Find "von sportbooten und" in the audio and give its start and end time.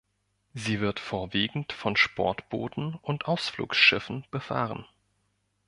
1.73-3.25